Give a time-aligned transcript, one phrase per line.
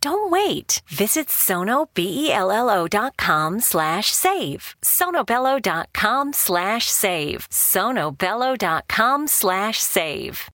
[0.00, 0.80] Don't wait.
[0.88, 4.76] Visit sonobello.com slash save.
[4.82, 7.48] sonobello.com slash save.
[7.50, 10.50] sonobello.com slash save.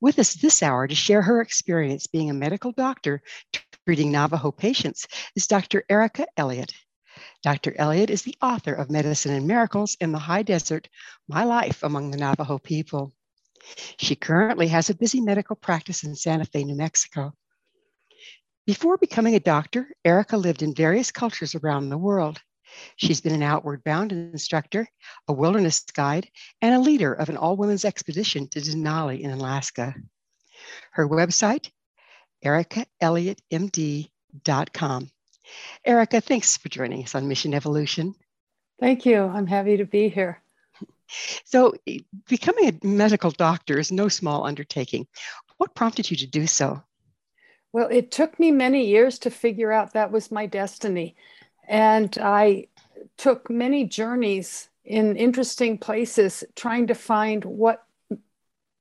[0.00, 3.22] With us this hour to share her experience being a medical doctor
[3.84, 5.84] treating Navajo patients is Dr.
[5.88, 6.72] Erica Elliott.
[7.42, 7.74] Dr.
[7.76, 10.88] Elliott is the author of Medicine and Miracles in the High Desert
[11.28, 13.12] My Life Among the Navajo People.
[13.98, 17.34] She currently has a busy medical practice in Santa Fe, New Mexico.
[18.66, 22.40] Before becoming a doctor, Erica lived in various cultures around the world.
[22.96, 24.86] She's been an outward bound instructor,
[25.26, 26.28] a wilderness guide,
[26.60, 29.96] and a leader of an all women's expedition to Denali in Alaska.
[30.92, 31.70] Her website,
[32.44, 35.10] ericaelliottmd.com.
[35.84, 38.14] Erica, thanks for joining us on Mission Evolution.
[38.78, 39.24] Thank you.
[39.24, 40.40] I'm happy to be here.
[41.44, 41.74] So,
[42.28, 45.06] becoming a medical doctor is no small undertaking.
[45.58, 46.82] What prompted you to do so?
[47.72, 51.16] Well, it took me many years to figure out that was my destiny.
[51.66, 52.66] And I
[53.16, 57.82] took many journeys in interesting places trying to find what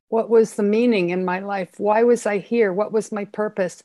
[0.09, 1.69] what was the meaning in my life?
[1.77, 2.73] Why was i here?
[2.73, 3.81] What was my purpose?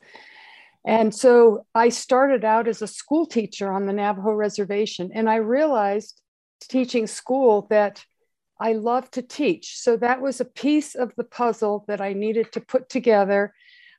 [0.85, 5.35] And so i started out as a school teacher on the navajo reservation and i
[5.35, 6.21] realized
[6.61, 8.03] teaching school that
[8.59, 9.77] i love to teach.
[9.77, 13.53] So that was a piece of the puzzle that i needed to put together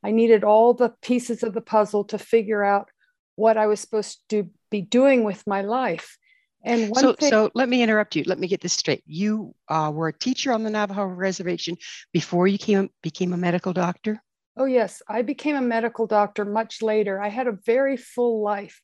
[0.05, 2.89] I needed all the pieces of the puzzle to figure out
[3.37, 6.19] what I was supposed to be doing with my life.
[6.65, 8.25] And so, thing- so let me interrupt you.
[8.27, 9.03] Let me get this straight.
[9.07, 11.77] You uh, were a teacher on the Navajo reservation
[12.13, 14.21] before you came, became a medical doctor.
[14.57, 15.01] Oh, yes.
[15.09, 17.23] I became a medical doctor much later.
[17.23, 18.81] I had a very full life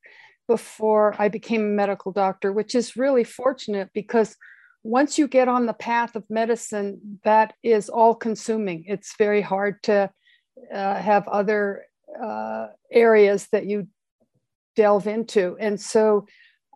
[0.47, 4.37] before I became a medical doctor, which is really fortunate because
[4.85, 8.85] once you get on the path of medicine, that is all consuming.
[8.87, 10.11] It's very hard to
[10.73, 11.85] uh, have other
[12.23, 13.89] uh, areas that you
[14.77, 15.57] delve into.
[15.59, 16.27] And so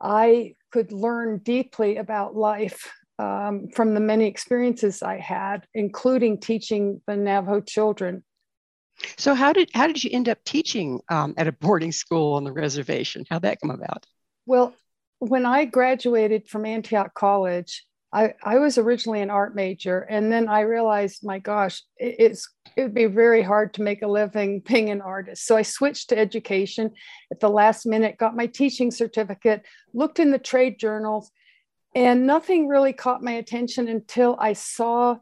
[0.01, 7.01] I could learn deeply about life um, from the many experiences I had, including teaching
[7.07, 8.23] the Navajo children.
[9.17, 12.45] So how did how did you end up teaching um, at a boarding school on
[12.45, 13.25] the reservation?
[13.29, 14.07] How'd that come about?
[14.47, 14.75] Well,
[15.21, 20.49] when I graduated from Antioch College, I, I was originally an art major, and then
[20.49, 24.60] I realized, my gosh, it, it's it would be very hard to make a living
[24.60, 25.46] being an artist.
[25.46, 26.93] So I switched to education
[27.31, 29.62] at the last minute, got my teaching certificate,
[29.93, 31.31] looked in the trade journals,
[31.94, 35.19] and nothing really caught my attention until I saw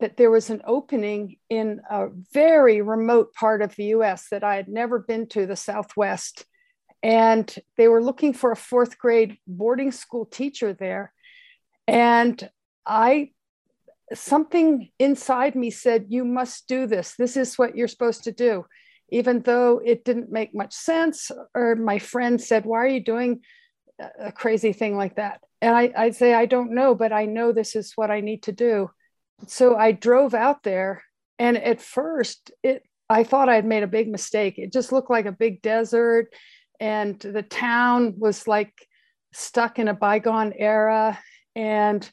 [0.00, 4.56] that there was an opening in a very remote part of the US that I
[4.56, 6.44] had never been to, the Southwest.
[7.02, 11.12] And they were looking for a fourth grade boarding school teacher there.
[11.86, 12.48] And
[12.84, 13.30] I,
[14.14, 17.14] something inside me said, You must do this.
[17.16, 18.64] This is what you're supposed to do.
[19.10, 23.40] Even though it didn't make much sense, or my friend said, Why are you doing
[24.20, 25.40] a crazy thing like that?
[25.62, 28.42] And I, I'd say, I don't know, but I know this is what I need
[28.44, 28.90] to do.
[29.46, 31.02] So I drove out there,
[31.38, 34.58] and at first, it I thought I had made a big mistake.
[34.58, 36.32] It just looked like a big desert,
[36.80, 38.72] and the town was like
[39.32, 41.18] stuck in a bygone era
[41.56, 42.08] and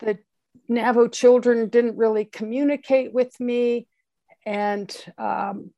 [0.00, 0.18] the
[0.68, 3.86] Navajo children didn't really communicate with me.
[4.44, 5.70] And, um,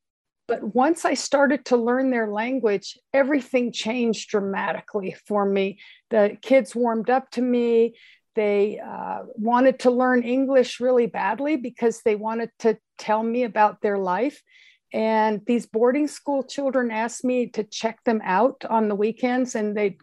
[0.49, 5.79] but once I started to learn their language, everything changed dramatically for me.
[6.11, 7.95] The kids warmed up to me.
[8.35, 13.83] They uh, wanted to learn English really badly because they wanted to tell me about
[13.83, 14.43] their life.
[14.93, 19.77] And these boarding school children asked me to check them out on the weekends, and
[19.77, 19.99] they'd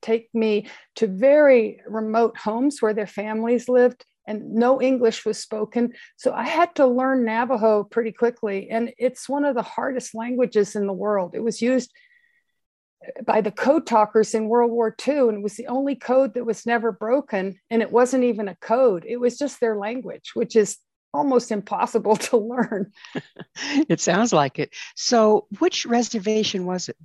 [0.00, 5.92] take me to very remote homes where their families lived and no English was spoken.
[6.16, 8.70] So I had to learn Navajo pretty quickly.
[8.70, 11.34] And it's one of the hardest languages in the world.
[11.34, 11.92] It was used
[13.26, 16.46] by the code talkers in World War II, and it was the only code that
[16.46, 17.60] was never broken.
[17.70, 20.78] And it wasn't even a code, it was just their language, which is
[21.12, 22.92] almost impossible to learn.
[23.88, 24.70] it sounds like it.
[24.96, 26.96] So, which reservation was it?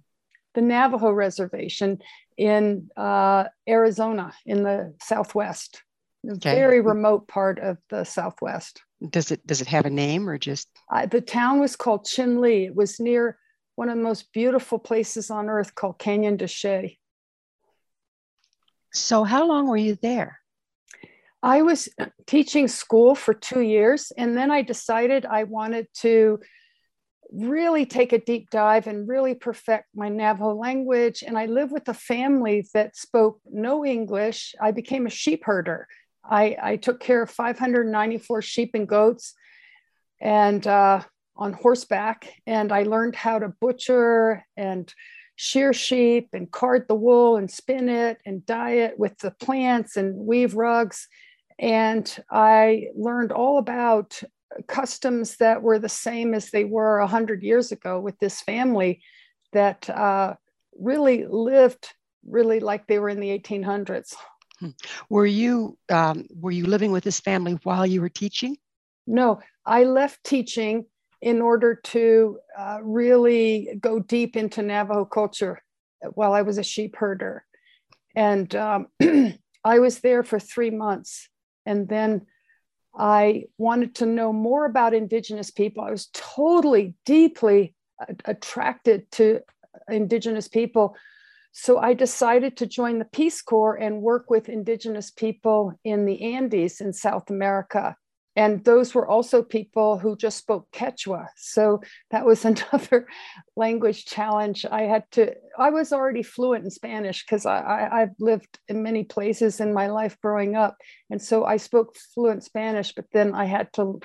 [0.56, 2.00] The Navajo Reservation
[2.40, 5.84] in uh, Arizona in the Southwest,
[6.26, 6.56] okay.
[6.56, 8.82] very remote part of the Southwest.
[9.10, 10.70] Does it does it have a name or just?
[10.92, 12.68] Uh, the town was called Chinle.
[12.68, 13.38] It was near
[13.76, 17.00] one of the most beautiful places on earth called Canyon de Chelly.
[18.94, 20.40] So, how long were you there?
[21.44, 21.90] I was
[22.26, 26.40] teaching school for two years, and then I decided I wanted to
[27.32, 31.24] really take a deep dive and really perfect my Navajo language.
[31.26, 34.56] And I lived with a family that spoke no English.
[34.62, 35.88] I became a sheep herder.
[36.24, 39.34] I, I took care of 594 sheep and goats
[40.22, 41.02] and uh,
[41.36, 42.34] on horseback.
[42.46, 44.92] And I learned how to butcher and
[45.36, 49.96] shear sheep and card the wool and spin it and dye it with the plants
[49.96, 51.08] and weave rugs.
[51.58, 54.22] And I learned all about
[54.68, 59.02] customs that were the same as they were 100 years ago with this family
[59.54, 60.36] that uh,
[60.78, 61.94] really lived
[62.28, 64.16] really like they were in the 1800s.
[64.60, 64.70] Hmm.
[65.10, 68.58] Were you um, were you living with this family while you were teaching?
[69.08, 70.86] No, I left teaching
[71.22, 75.62] in order to uh, really go deep into Navajo culture
[76.14, 77.46] while I was a sheep herder,
[78.16, 78.88] and um,
[79.64, 81.30] I was there for three months,
[81.66, 82.26] and then
[82.98, 85.84] I wanted to know more about Indigenous people.
[85.84, 87.76] I was totally, deeply
[88.26, 89.42] attracted to
[89.90, 90.96] Indigenous people.
[91.52, 96.36] So I decided to join the Peace Corps and work with Indigenous people in the
[96.36, 97.96] Andes in South America
[98.40, 101.28] and those were also people who just spoke Quechua.
[101.36, 101.82] So
[102.12, 103.06] that was another
[103.58, 104.66] language challenge.
[104.72, 108.82] I had to, I was already fluent in Spanish because I, I, have lived in
[108.82, 110.78] many places in my life growing up.
[111.10, 114.00] And so I spoke fluent Spanish, but then I had to,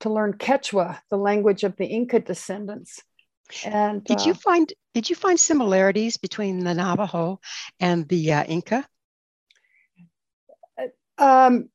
[0.00, 3.00] to learn Quechua, the language of the Inca descendants.
[3.64, 7.38] And did uh, you find did you find similarities between the Navajo
[7.78, 8.84] and the uh, Inca?
[11.18, 11.68] Um,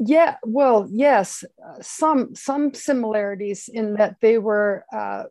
[0.00, 1.44] yeah well yes
[1.80, 5.24] some some similarities in that they were uh,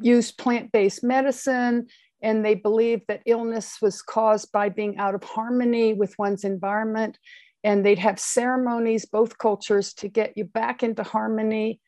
[0.00, 1.86] used plant-based medicine
[2.22, 7.18] and they believed that illness was caused by being out of harmony with one's environment
[7.62, 11.80] and they'd have ceremonies both cultures to get you back into harmony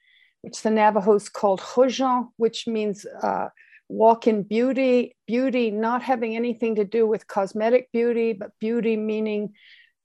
[0.46, 3.48] which the Navajos called Hojan, which means uh,
[3.88, 5.16] walk in beauty.
[5.26, 9.54] Beauty not having anything to do with cosmetic beauty, but beauty meaning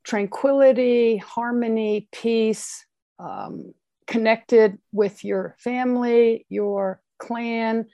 [0.03, 2.86] tranquility, harmony, peace,
[3.20, 3.74] um,
[4.08, 7.86] connected with your family, your clan,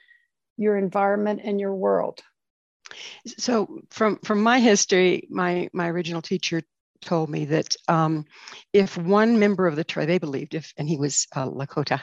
[0.57, 2.21] your environment, and your world.
[3.37, 6.61] So, from from my history, my my original teacher
[7.01, 8.25] told me that um,
[8.73, 12.01] if one member of the tribe, they believed, if and he was uh, Lakota,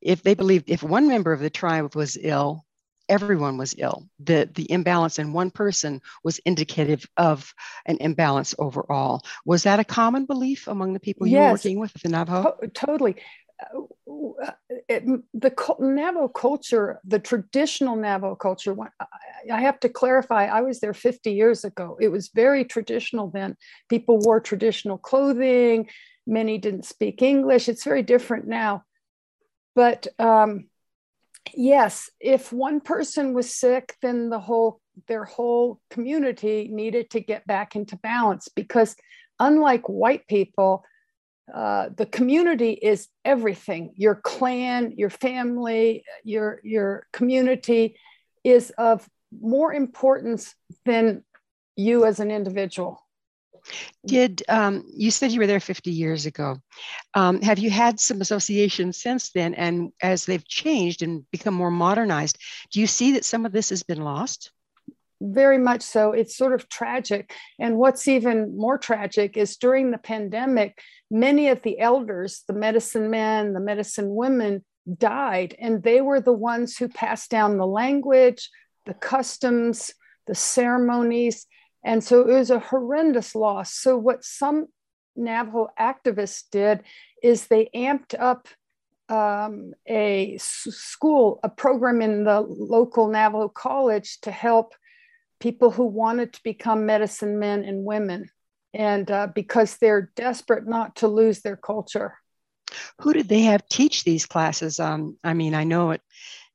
[0.00, 2.64] if they believed if one member of the tribe was ill,
[3.12, 4.08] everyone was ill.
[4.18, 7.54] The, the imbalance in one person was indicative of
[7.86, 9.22] an imbalance overall.
[9.44, 12.56] Was that a common belief among the people you yes, were working with the Navajo?
[12.60, 13.16] To- totally.
[13.62, 14.50] Uh,
[14.88, 15.04] it,
[15.34, 18.74] the Navajo culture, the traditional Navajo culture,
[19.52, 21.96] I have to clarify, I was there 50 years ago.
[22.00, 23.56] It was very traditional then.
[23.88, 25.88] People wore traditional clothing,
[26.26, 27.68] many didn't speak English.
[27.68, 28.84] It's very different now.
[29.74, 30.66] But um,
[31.54, 37.46] yes, if one person was sick, then the whole their whole community needed to get
[37.46, 38.94] back into balance because
[39.40, 40.84] unlike white people,
[41.52, 43.92] uh, the community is everything.
[43.96, 47.96] Your clan, your family, your your community
[48.44, 49.08] is of
[49.40, 51.24] more importance than
[51.76, 53.02] you as an individual.
[54.04, 56.58] Did um, you said you were there 50 years ago?
[57.14, 59.54] Um, have you had some associations since then?
[59.54, 62.38] And as they've changed and become more modernized,
[62.72, 64.50] do you see that some of this has been lost?
[65.20, 66.12] Very much so.
[66.12, 67.32] It's sort of tragic.
[67.60, 73.08] And what's even more tragic is during the pandemic, many of the elders, the medicine
[73.08, 74.64] men, the medicine women,
[74.98, 75.54] died.
[75.60, 78.50] And they were the ones who passed down the language,
[78.84, 79.92] the customs,
[80.26, 81.46] the ceremonies
[81.84, 83.74] and so it was a horrendous loss.
[83.74, 84.66] So, what some
[85.16, 86.82] Navajo activists did
[87.22, 88.48] is they amped up
[89.08, 94.74] um, a school, a program in the local Navajo college to help
[95.40, 98.30] people who wanted to become medicine men and women.
[98.72, 102.14] And uh, because they're desperate not to lose their culture.
[103.00, 104.80] Who did they have teach these classes?
[104.80, 106.00] Um, I mean, I know it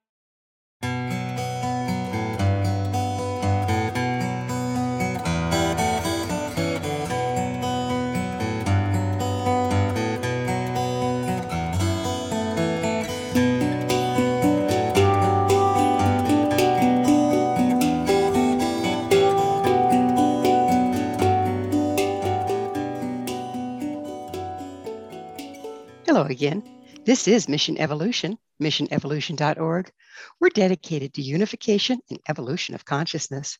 [26.13, 26.61] Hello again.
[27.05, 29.91] This is Mission Evolution, missionevolution.org.
[30.41, 33.59] We're dedicated to unification and evolution of consciousness.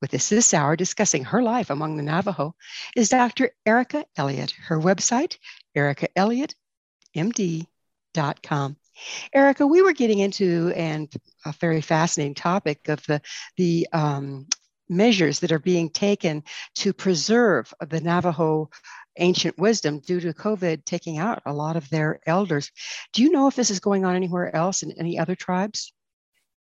[0.00, 2.54] With us this hour discussing her life among the Navajo
[2.96, 3.50] is Dr.
[3.66, 4.52] Erica Elliott.
[4.52, 5.36] Her website,
[5.76, 8.76] ericaelliottmd.com.
[9.34, 11.12] Erica, we were getting into and
[11.44, 13.20] a very fascinating topic of the
[13.58, 14.46] the um,
[14.88, 16.42] measures that are being taken
[16.76, 18.70] to preserve the Navajo
[19.18, 22.72] ancient wisdom due to COVID taking out a lot of their elders.
[23.12, 25.92] Do you know if this is going on anywhere else in any other tribes?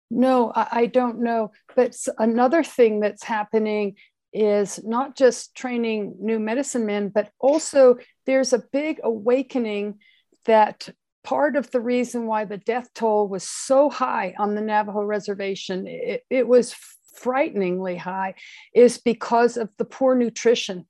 [0.09, 1.51] No, I, I don't know.
[1.75, 3.95] But another thing that's happening
[4.33, 9.99] is not just training new medicine men, but also there's a big awakening
[10.45, 10.89] that
[11.23, 15.85] part of the reason why the death toll was so high on the Navajo reservation,
[15.87, 16.73] it, it was
[17.15, 18.35] frighteningly high,
[18.73, 20.85] is because of the poor nutrition.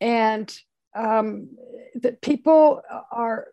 [0.00, 0.52] And
[0.96, 1.50] um,
[1.96, 2.82] that people
[3.12, 3.48] are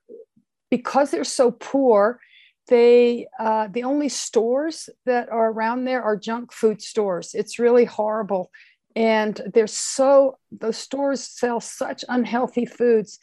[0.71, 2.19] because they're so poor
[2.67, 7.33] they uh, the only stores that are around there are junk food stores.
[7.33, 8.51] It's really horrible.
[8.95, 13.19] And they're so those stores sell such unhealthy foods.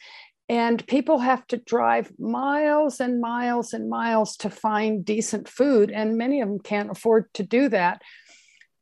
[0.49, 6.17] And people have to drive miles and miles and miles to find decent food and
[6.17, 8.01] many of them can't afford to do that.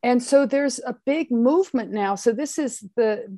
[0.02, 2.16] And so there's a big movement now.
[2.16, 3.38] So this is the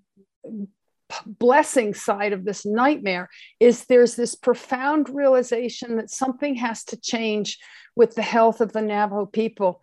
[1.26, 7.58] blessing side of this nightmare is there's this profound realization that something has to change
[7.96, 9.82] with the health of the Navajo people.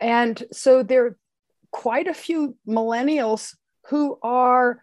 [0.00, 1.18] And so there are
[1.70, 3.54] quite a few millennials
[3.88, 4.80] who are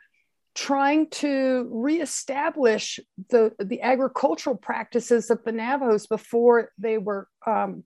[0.54, 2.99] trying to reestablish
[3.30, 7.84] the, the agricultural practices of the Navajos before they were um,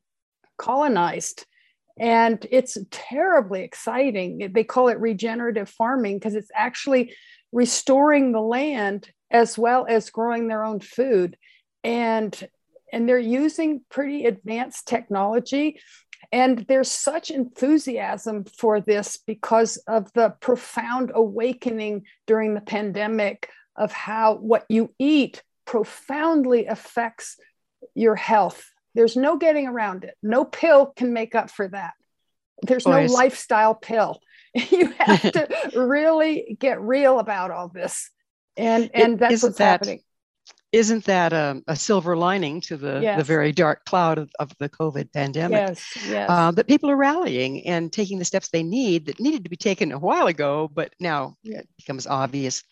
[0.58, 1.46] colonized.
[1.98, 4.52] And it's terribly exciting.
[4.54, 7.14] They call it regenerative farming because it's actually
[7.56, 11.38] restoring the land as well as growing their own food.
[11.84, 12.48] And
[12.92, 15.80] and they're using pretty advanced technology.
[16.32, 23.92] And there's such enthusiasm for this because of the profound awakening during the pandemic of
[23.92, 27.38] how what you eat profoundly affects
[27.96, 28.70] your health.
[28.96, 30.16] There's no getting around it.
[30.22, 31.94] No pill can make up for that.
[32.64, 34.20] There's oh, no lifestyle pill
[34.72, 38.10] you have to really get real about all this.
[38.56, 40.00] And and that's what's that, happening.
[40.72, 43.18] isn't that a, a, silver lining to the, yes.
[43.18, 45.68] the very dark cloud of, of the covid pandemic?
[45.68, 46.30] Yes, yes.
[46.30, 49.58] Uh, that people are rallying and taking the steps they need that needed to be
[49.58, 52.64] taken a while ago but now it becomes obvious.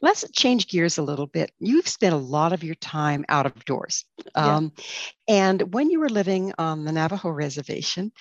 [0.00, 1.52] Let's change gears a little bit.
[1.58, 4.06] You've spent a lot of your time out of doors.
[4.34, 4.72] Um,
[5.28, 8.12] and when you were living on the navajo reservation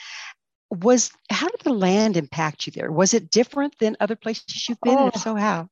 [0.69, 2.91] was how did the land impact you there?
[2.91, 4.97] Was it different than other places you've been?
[4.97, 5.69] Oh, if so, how?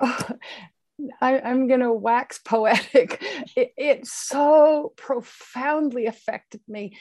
[0.00, 0.28] Oh,
[1.20, 3.22] I, am going to wax poetic.
[3.56, 6.96] It, it so profoundly affected me.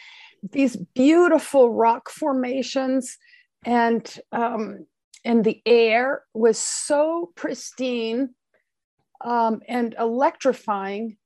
[0.51, 3.17] These beautiful rock formations
[3.63, 4.85] and um,
[5.23, 8.33] and the air was so pristine
[9.23, 11.17] um, and electrifying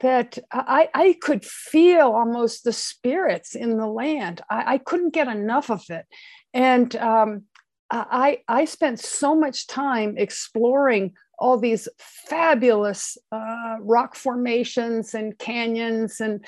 [0.00, 4.42] that I, I could feel almost the spirits in the land.
[4.50, 6.06] I, I couldn't get enough of it.
[6.52, 7.44] And um,
[7.90, 16.20] I, I spent so much time exploring all these fabulous uh, rock formations and canyons
[16.20, 16.44] and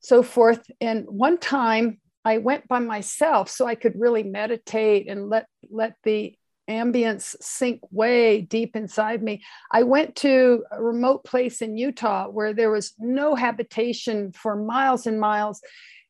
[0.00, 0.66] so forth.
[0.80, 5.94] And one time I went by myself so I could really meditate and let, let
[6.02, 6.36] the
[6.68, 9.42] ambience sink way deep inside me.
[9.70, 15.06] I went to a remote place in Utah where there was no habitation for miles
[15.06, 15.60] and miles.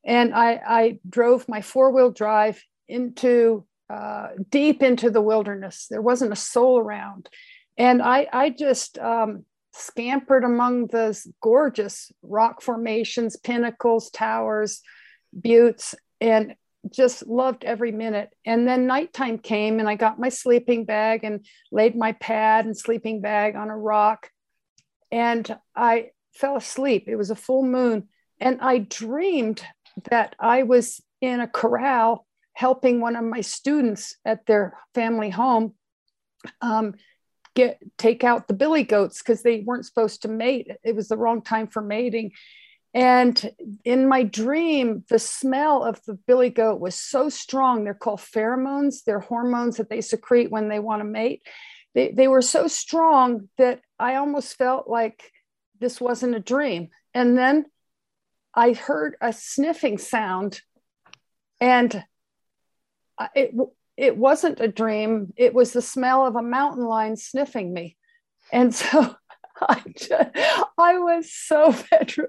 [0.04, 5.86] And I, I drove my four wheel drive into uh, deep into the wilderness.
[5.90, 7.28] There wasn't a soul around.
[7.76, 14.80] And I, I just um, scampered among those gorgeous rock formations, pinnacles, towers,
[15.32, 15.94] buttes.
[16.20, 16.54] and
[16.92, 18.30] just loved every minute.
[18.44, 22.76] And then nighttime came and I got my sleeping bag and laid my pad and
[22.76, 24.30] sleeping bag on a rock.
[25.10, 27.04] And I fell asleep.
[27.06, 28.08] It was a full moon.
[28.40, 29.62] And I dreamed
[30.10, 35.74] that I was in a corral helping one of my students at their family home
[36.60, 36.94] um,
[37.54, 40.70] get take out the billy goats because they weren't supposed to mate.
[40.84, 42.32] It was the wrong time for mating.
[42.96, 43.50] And
[43.84, 47.84] in my dream, the smell of the billy goat was so strong.
[47.84, 49.04] They're called pheromones.
[49.04, 51.42] They're hormones that they secrete when they want to mate.
[51.94, 55.30] They, they were so strong that I almost felt like
[55.78, 56.88] this wasn't a dream.
[57.12, 57.66] And then
[58.54, 60.62] I heard a sniffing sound,
[61.60, 62.02] and
[63.34, 63.54] it,
[63.98, 65.34] it wasn't a dream.
[65.36, 67.98] It was the smell of a mountain lion sniffing me.
[68.50, 69.14] And so
[69.68, 70.30] I, just,
[70.78, 72.26] I was so petri-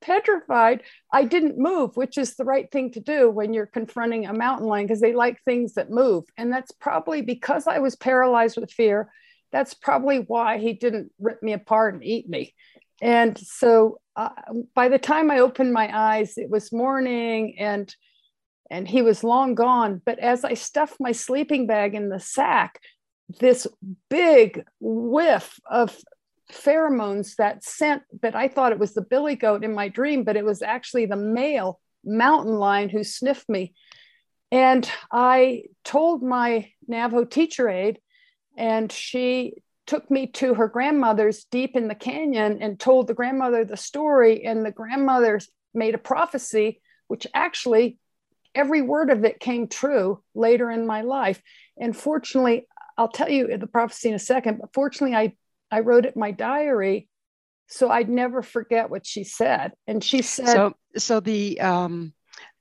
[0.00, 0.82] petrified.
[1.12, 4.66] I didn't move, which is the right thing to do when you're confronting a mountain
[4.66, 6.24] lion because they like things that move.
[6.36, 9.10] And that's probably because I was paralyzed with fear.
[9.52, 12.54] That's probably why he didn't rip me apart and eat me.
[13.00, 14.30] And so uh,
[14.74, 17.94] by the time I opened my eyes, it was morning and
[18.68, 20.02] and he was long gone.
[20.04, 22.80] But as I stuffed my sleeping bag in the sack,
[23.38, 23.66] this
[24.10, 25.96] big whiff of
[26.52, 30.36] pheromones that scent that I thought it was the billy goat in my dream, but
[30.36, 33.74] it was actually the male mountain lion who sniffed me.
[34.52, 37.98] And I told my Navajo teacher aide,
[38.56, 39.54] and she
[39.86, 44.44] took me to her grandmother's deep in the canyon and told the grandmother the story.
[44.44, 45.40] And the grandmother
[45.74, 47.98] made a prophecy, which actually
[48.54, 51.42] every word of it came true later in my life.
[51.78, 55.34] And fortunately, I'll tell you the prophecy in a second, but fortunately, I
[55.70, 57.08] I wrote it in my diary
[57.68, 59.72] so I'd never forget what she said.
[59.86, 62.12] And she said, so, so the, um,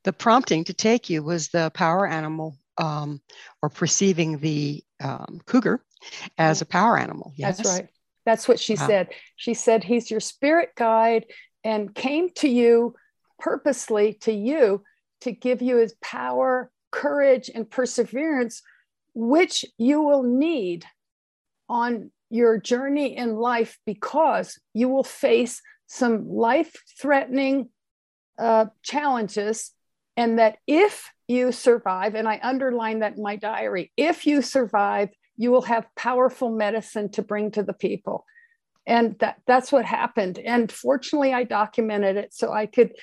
[0.03, 3.21] the prompting to take you was the power animal um,
[3.61, 5.83] or perceiving the um, cougar
[6.37, 7.33] as a power animal.
[7.35, 7.57] Yes?
[7.57, 7.87] That's right.
[8.25, 9.09] That's what she said.
[9.35, 11.27] She said, He's your spirit guide
[11.63, 12.95] and came to you
[13.37, 14.83] purposely to you
[15.21, 18.63] to give you his power, courage, and perseverance,
[19.13, 20.85] which you will need
[21.69, 27.69] on your journey in life because you will face some life threatening
[28.37, 29.71] uh, challenges.
[30.17, 35.09] And that if you survive, and I underline that in my diary, if you survive,
[35.37, 38.25] you will have powerful medicine to bring to the people.
[38.85, 40.37] And that, that's what happened.
[40.39, 42.93] And fortunately, I documented it so I could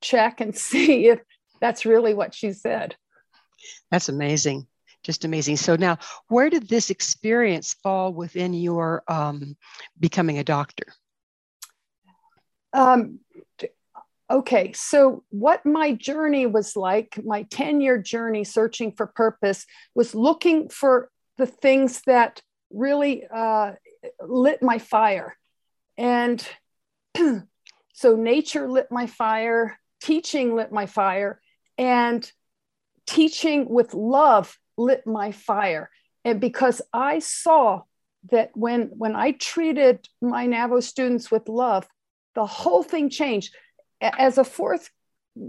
[0.00, 1.20] check and see if
[1.60, 2.96] that's really what she said.
[3.90, 4.66] That's amazing
[5.02, 5.56] just amazing.
[5.56, 9.56] So now, where did this experience fall within your um,
[9.98, 10.86] becoming a doctor?
[12.72, 13.20] Um,
[14.30, 20.14] okay, so what my journey was like, my 10 year journey searching for purpose, was
[20.14, 23.72] looking for the things that really uh,
[24.26, 25.36] lit my fire.
[25.98, 26.46] And
[27.92, 31.40] so nature lit my fire, teaching lit my fire,
[31.76, 32.30] and
[33.06, 35.90] teaching with love lit my fire.
[36.24, 37.82] And because I saw
[38.30, 41.86] that when when I treated my Navajo students with love,
[42.34, 43.54] the whole thing changed.
[44.00, 44.90] As a fourth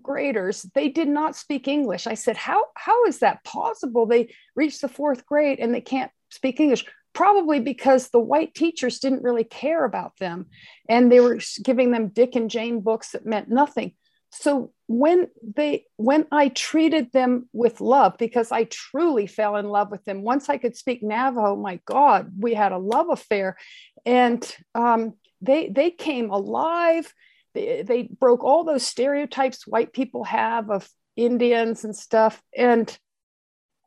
[0.02, 2.08] graders, they did not speak English.
[2.08, 4.06] I said, how, how is that possible?
[4.06, 6.86] They reached the fourth grade and they can't speak English.
[7.14, 10.48] Probably because the white teachers didn't really care about them
[10.90, 13.94] and they were giving them Dick and Jane books that meant nothing
[14.34, 19.92] so when they when i treated them with love because i truly fell in love
[19.92, 23.58] with them once i could speak navajo my god we had a love affair.
[24.06, 27.14] And um, they they came alive.
[27.54, 32.42] They, they broke all those stereotypes white people have of indians and stuff.
[32.56, 32.96] And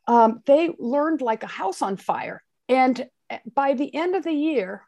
[0.06, 2.42] um, they learned like a house on fire.
[2.68, 3.06] And
[3.52, 4.82] by the end of the year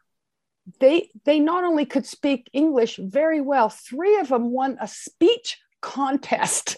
[0.79, 5.57] they they not only could speak English very well, three of them won a speech
[5.81, 6.77] contest,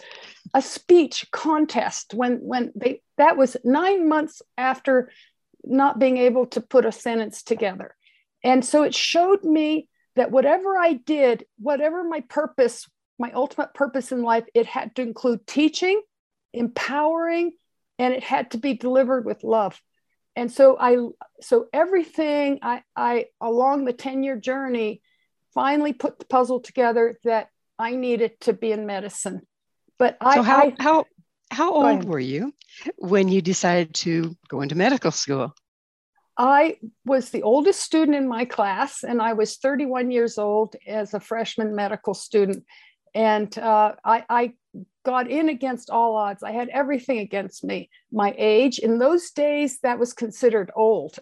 [0.54, 5.10] a speech contest when when they that was nine months after
[5.64, 7.94] not being able to put a sentence together.
[8.42, 14.10] And so it showed me that whatever I did, whatever my purpose, my ultimate purpose
[14.12, 16.02] in life, it had to include teaching,
[16.52, 17.52] empowering,
[17.98, 19.80] and it had to be delivered with love
[20.36, 20.96] and so i
[21.40, 25.02] so everything i i along the 10 year journey
[25.54, 29.42] finally put the puzzle together that i needed to be in medicine.
[29.98, 31.04] But so i how I, how
[31.50, 32.54] how old were you
[32.96, 35.54] when you decided to go into medical school?
[36.38, 41.12] I was the oldest student in my class, and I was 31 years old as
[41.12, 42.64] a freshman medical student.
[43.14, 44.52] And uh, I, I
[45.04, 46.42] got in against all odds.
[46.42, 47.90] I had everything against me.
[48.12, 51.18] My age, in those days, that was considered old.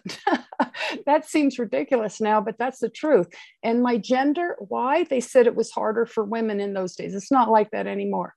[1.05, 3.27] that seems ridiculous now, but that's the truth.
[3.63, 5.03] And my gender, why?
[5.03, 7.15] They said it was harder for women in those days.
[7.15, 8.35] It's not like that anymore.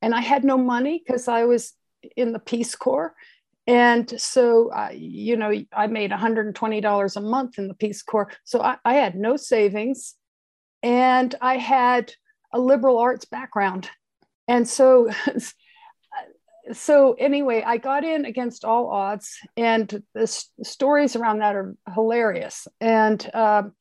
[0.00, 1.72] And I had no money because I was
[2.16, 3.14] in the Peace Corps.
[3.66, 8.30] And so, uh, you know, I made $120 a month in the Peace Corps.
[8.44, 10.14] So I, I had no savings
[10.82, 12.12] and I had
[12.52, 13.88] a liberal arts background
[14.48, 15.10] and so
[16.72, 20.26] so anyway i got in against all odds and the
[20.62, 22.66] stories around that are hilarious.
[22.80, 23.72] And um,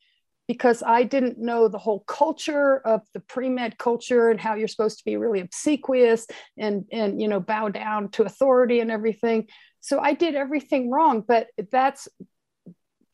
[0.48, 4.98] because i didn't know the whole culture of the pre-med culture and how you're supposed
[4.98, 9.48] to be really obsequious and and you know bow down to authority and everything.
[9.80, 12.10] So i did everything wrong but that's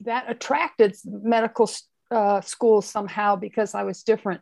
[0.01, 1.69] that attracted medical
[2.09, 4.41] uh, schools somehow because i was different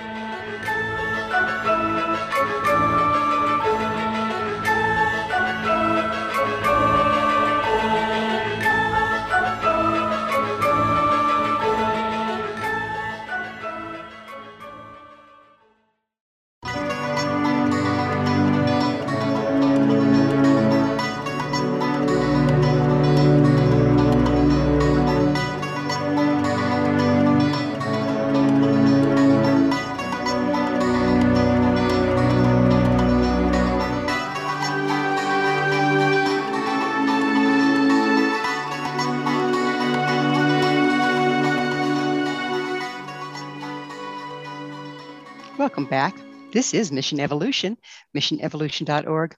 [45.89, 46.17] back.
[46.53, 47.79] This is Mission Evolution,
[48.15, 49.37] missionevolution.org.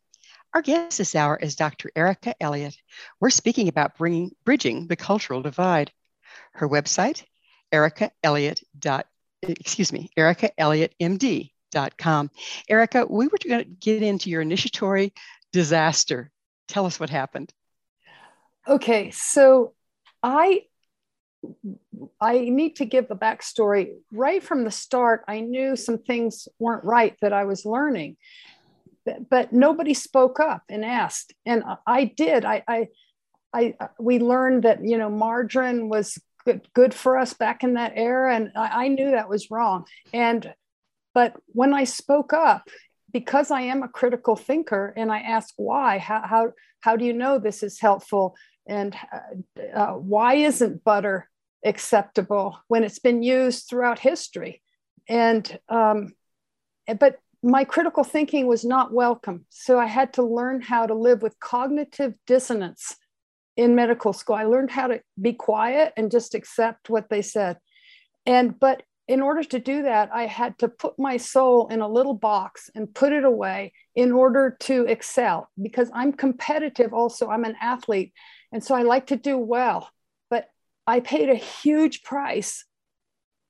[0.52, 1.92] Our guest this hour is Dr.
[1.94, 2.76] Erica Elliott.
[3.20, 5.92] We're speaking about bringing, bridging the cultural divide.
[6.52, 7.24] Her website,
[7.70, 8.62] Erica Elliott.
[9.42, 12.30] Excuse me, Erica Elliott MD.com.
[12.68, 15.12] Erica, we were going to get into your initiatory
[15.52, 16.30] disaster.
[16.66, 17.52] Tell us what happened.
[18.66, 19.74] Okay, so
[20.22, 20.66] I
[22.20, 23.94] I need to give the backstory.
[24.12, 28.16] Right from the start, I knew some things weren't right that I was learning,
[29.30, 31.34] but nobody spoke up and asked.
[31.46, 32.44] And I did.
[32.44, 32.88] I, I,
[33.52, 37.92] I we learned that you know margarine was good, good for us back in that
[37.96, 39.86] era, and I, I knew that was wrong.
[40.12, 40.52] And
[41.14, 42.68] but when I spoke up,
[43.12, 47.12] because I am a critical thinker, and I ask why, how how how do you
[47.12, 48.36] know this is helpful?
[48.66, 51.28] And uh, uh, why isn't butter
[51.64, 54.62] acceptable when it's been used throughout history?
[55.08, 56.14] And um,
[56.98, 59.46] but my critical thinking was not welcome.
[59.48, 62.96] So i had to learn how to live with cognitive dissonance
[63.56, 64.36] in medical school.
[64.36, 67.58] I learned how to be quiet and just accept what they said.
[68.26, 71.88] And but in order to do that i had to put my soul in a
[71.88, 77.44] little box and put it away in order to excel because i'm competitive also i'm
[77.44, 78.12] an athlete
[78.52, 79.88] and so I like to do well,
[80.28, 80.48] but
[80.86, 82.64] I paid a huge price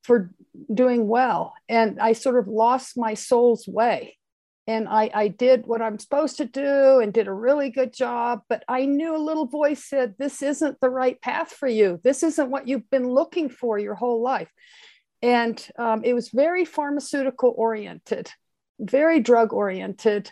[0.03, 0.31] for
[0.73, 1.55] doing well.
[1.69, 4.17] And I sort of lost my soul's way.
[4.67, 8.43] And I, I did what I'm supposed to do and did a really good job.
[8.49, 11.99] But I knew a little voice said, This isn't the right path for you.
[12.05, 14.51] This isn't what you've been looking for your whole life.
[15.23, 18.31] And um, it was very pharmaceutical oriented,
[18.81, 20.31] very drug oriented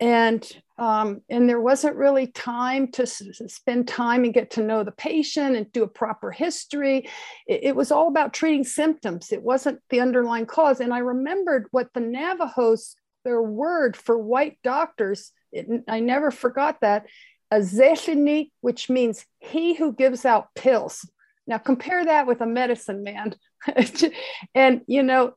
[0.00, 0.46] and
[0.78, 4.92] um, and there wasn't really time to s- spend time and get to know the
[4.92, 7.08] patient and do a proper history.
[7.46, 9.32] It, it, was all about treating symptoms.
[9.32, 10.80] It wasn't the underlying cause.
[10.80, 16.82] And I remembered what the Navajos, their word for white doctors, it, I never forgot
[16.82, 17.06] that,
[17.50, 21.08] a zeshini, which means he who gives out pills.
[21.46, 23.34] Now compare that with a medicine man.
[24.54, 25.34] and you know,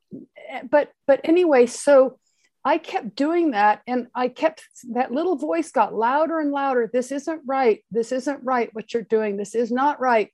[0.70, 2.20] but but anyway, so
[2.66, 6.90] I kept doing that and I kept that little voice got louder and louder.
[6.92, 7.84] This isn't right.
[7.90, 9.38] This isn't right what you're doing.
[9.38, 10.30] This is not right.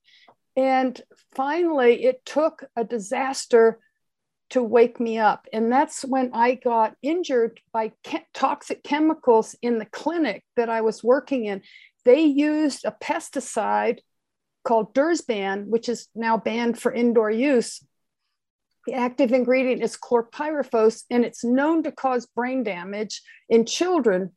[0.55, 0.99] And
[1.35, 3.79] finally, it took a disaster
[4.51, 5.47] to wake me up.
[5.53, 10.81] And that's when I got injured by ke- toxic chemicals in the clinic that I
[10.81, 11.61] was working in.
[12.05, 13.99] They used a pesticide
[14.63, 17.83] called Dursban, which is now banned for indoor use
[18.85, 24.31] the active ingredient is chlorpyrifos, and it's known to cause brain damage in children.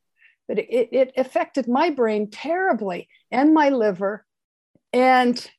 [0.47, 4.25] But it, it affected my brain terribly and my liver.
[4.93, 5.51] And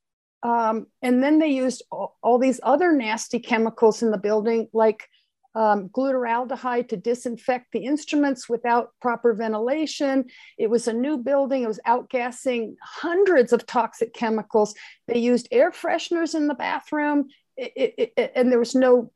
[0.41, 5.05] um, and then they used all, all, these other nasty chemicals in the building, like
[5.53, 10.25] um, glutaraldehyde to disinfect the instruments without proper ventilation.
[10.57, 14.75] It was a new building, it was outgassing hundreds of toxic chemicals.
[15.07, 17.27] They used air fresheners in the bathroom
[17.75, 19.11] it, it, and there was no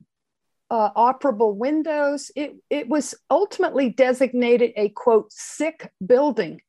[0.69, 2.31] uh, operable windows.
[2.35, 6.61] It, it was ultimately designated a quote sick building,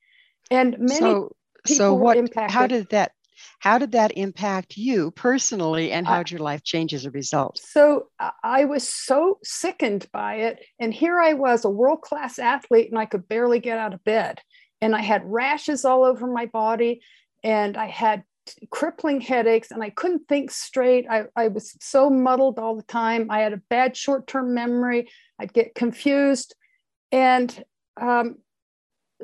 [0.50, 2.54] and many so, people so what, impacted.
[2.54, 3.12] How did that?
[3.58, 7.58] How did that impact you personally, and how did your life change as a result?
[7.58, 8.08] So
[8.42, 12.98] I was so sickened by it, and here I was, a world class athlete, and
[12.98, 14.40] I could barely get out of bed,
[14.80, 17.00] and I had rashes all over my body,
[17.42, 18.22] and I had
[18.70, 21.06] crippling headaches and I couldn't think straight.
[21.08, 23.30] I, I was so muddled all the time.
[23.30, 25.08] I had a bad short term memory.
[25.38, 26.54] I'd get confused.
[27.12, 27.64] And
[28.00, 28.36] um,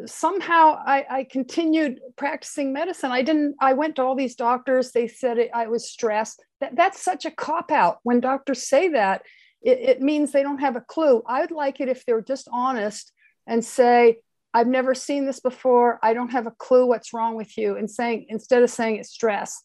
[0.07, 3.11] somehow I, I, continued practicing medicine.
[3.11, 4.93] I didn't, I went to all these doctors.
[4.93, 6.45] They said it, I was stressed.
[6.61, 7.99] That, that's such a cop out.
[8.03, 9.23] When doctors say that,
[9.63, 11.23] it, it means they don't have a clue.
[11.27, 13.13] I would like it if they were just honest
[13.47, 14.19] and say,
[14.53, 15.99] I've never seen this before.
[16.03, 17.77] I don't have a clue what's wrong with you.
[17.77, 19.63] And saying, instead of saying it's stress,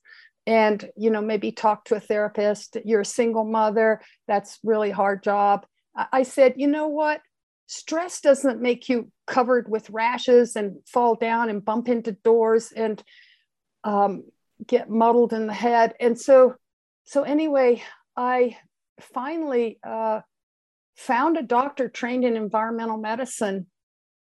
[0.48, 5.24] and you know maybe talk to a therapist you're a single mother that's really hard
[5.24, 5.66] job
[6.12, 7.22] i said you know what
[7.68, 13.04] stress doesn't make you covered with rashes and fall down and bump into doors and
[13.84, 14.24] um,
[14.68, 16.56] get muddled in the head and so
[17.06, 17.82] so anyway
[18.16, 18.56] i
[19.00, 20.22] finally uh,
[20.96, 23.66] found a doctor trained in environmental medicine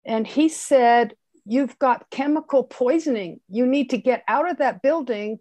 [0.05, 3.39] and he said, You've got chemical poisoning.
[3.49, 5.39] You need to get out of that building,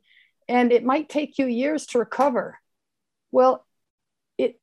[0.49, 2.59] and it might take you years to recover.
[3.31, 3.67] Well,
[4.39, 4.59] it,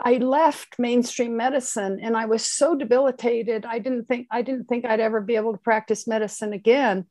[0.00, 3.66] I left mainstream medicine and I was so debilitated.
[3.66, 7.06] I didn't think I didn't think I'd ever be able to practice medicine again.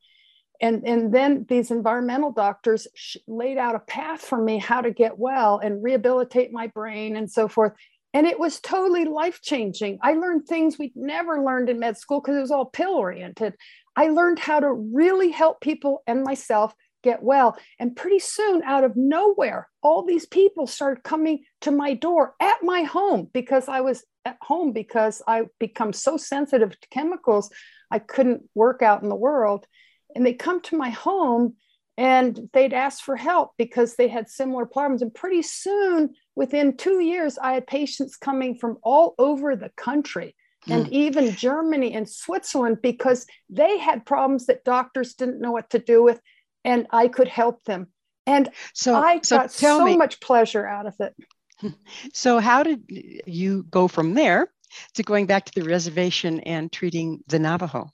[0.60, 2.88] And, and then these environmental doctors
[3.28, 7.30] laid out a path for me how to get well and rehabilitate my brain and
[7.30, 7.74] so forth.
[8.14, 9.98] And it was totally life changing.
[10.02, 13.54] I learned things we'd never learned in med school because it was all pill oriented.
[13.96, 17.56] I learned how to really help people and myself get well.
[17.78, 22.62] And pretty soon, out of nowhere, all these people started coming to my door at
[22.62, 27.50] my home because I was at home because I become so sensitive to chemicals,
[27.90, 29.66] I couldn't work out in the world.
[30.14, 31.56] And they come to my home
[31.98, 35.02] and they'd ask for help because they had similar problems.
[35.02, 40.36] And pretty soon, within two years, I had patients coming from all over the country
[40.68, 40.92] and mm.
[40.92, 46.04] even Germany and Switzerland because they had problems that doctors didn't know what to do
[46.04, 46.20] with,
[46.64, 47.88] and I could help them.
[48.26, 51.14] And so I so got so me, much pleasure out of it.
[52.14, 52.84] So, how did
[53.26, 54.52] you go from there
[54.94, 57.90] to going back to the reservation and treating the Navajo?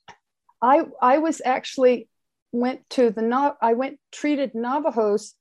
[0.61, 2.09] I I was actually
[2.55, 5.35] went to the I went treated Navajos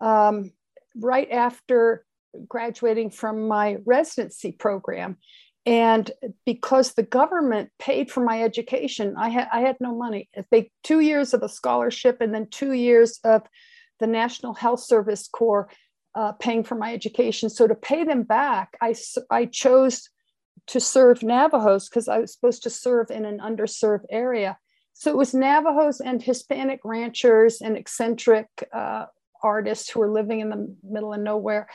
[0.00, 0.52] um,
[0.94, 2.04] right after
[2.46, 5.16] graduating from my residency program.
[5.64, 6.10] And
[6.46, 10.28] because the government paid for my education, I had I had no money.
[10.50, 13.42] They two years of a scholarship and then two years of
[13.98, 15.68] the National Health Service Corps
[16.14, 17.50] uh, paying for my education.
[17.50, 18.94] So to pay them back, I
[19.30, 20.08] I chose
[20.68, 24.58] to serve Navajos because I was supposed to serve in an underserved area.
[24.98, 29.06] So it was Navajos and Hispanic ranchers and eccentric uh,
[29.40, 31.68] artists who were living in the middle of nowhere.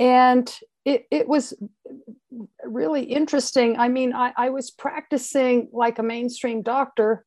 [0.00, 0.50] And
[0.86, 1.52] it, it was
[2.64, 3.78] really interesting.
[3.78, 7.26] I mean, I, I was practicing like a mainstream doctor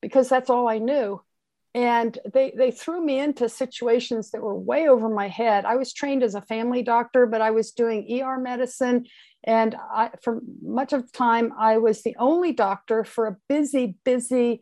[0.00, 1.20] because that's all I knew.
[1.74, 5.64] And they they threw me into situations that were way over my head.
[5.64, 9.06] I was trained as a family doctor but i was doing er medicine
[9.44, 13.96] and I, for much of the time i was the only doctor for a busy
[14.04, 14.60] busy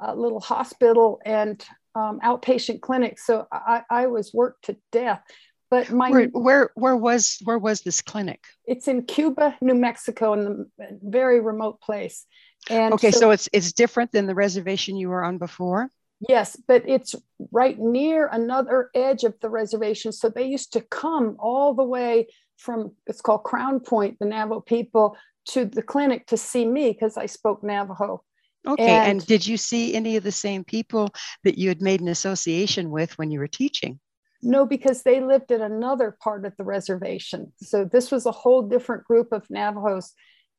[0.00, 3.18] uh, little hospital and um, outpatient clinic.
[3.18, 5.22] So I, I was worked to death.
[5.70, 8.42] But my where, where where was where was this clinic?
[8.64, 12.24] It's in cuba new mexico in a very remote place.
[12.70, 15.90] And okay so, so it's it's different than the reservation you were on before
[16.20, 17.14] Yes, but it's
[17.52, 20.10] right near another edge of the reservation.
[20.12, 25.16] So they used to come all the way from, it's called Crownpoint, the Navajo people,
[25.50, 28.24] to the clinic to see me because I spoke Navajo.
[28.66, 28.88] Okay.
[28.88, 31.10] And, and, did you see any of the same people
[31.44, 34.00] that you had made an association with when you were teaching?
[34.42, 37.52] No, because they lived in another part of the reservation.
[37.62, 40.12] So this was a whole different group of Navajos.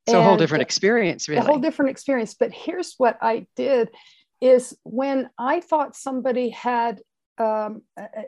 [0.08, 1.42] So a whole different experience, really.
[1.42, 2.34] A whole different experience.
[2.34, 3.90] But here's what I did
[4.42, 7.02] is when I thought somebody had
[7.38, 7.82] um,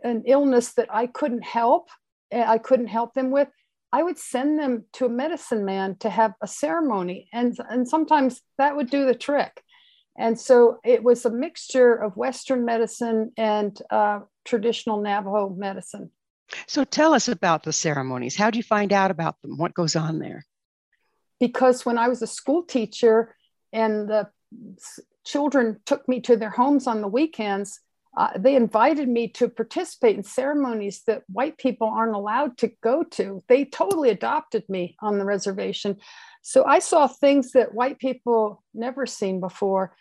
[0.03, 1.89] an illness that I couldn't help,
[2.31, 3.47] eh, I couldn't help them with,
[3.93, 7.27] I would send them to a medicine man to have a ceremony.
[7.33, 9.61] And, and sometimes that would do the trick.
[10.17, 16.11] And so it was a mixture of Western medicine and uh, traditional Navajo medicine.
[16.67, 18.35] So tell us about the ceremonies.
[18.35, 19.57] How do you find out about them?
[19.57, 20.45] What goes on there?
[21.39, 23.35] Because when I was a school teacher
[23.73, 24.29] and the
[25.25, 27.79] children took me to their homes on the weekends,
[28.17, 33.03] uh, they invited me to participate in ceremonies that white people aren't allowed to go
[33.03, 33.41] to.
[33.47, 35.97] They totally adopted me on the reservation.
[36.41, 39.95] So I saw things that white people never seen before.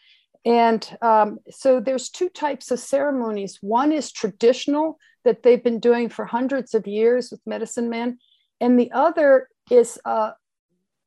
[0.44, 3.58] And um, so there's two types of ceremonies.
[3.60, 8.18] One is traditional that they've been doing for hundreds of years with medicine men,
[8.60, 10.32] and the other is uh,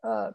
[0.03, 0.32] uh,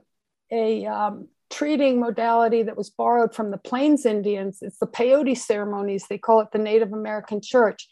[0.51, 4.59] a um, treating modality that was borrowed from the Plains Indians.
[4.62, 6.07] It's the peyote ceremonies.
[6.09, 7.88] They call it the Native American Church.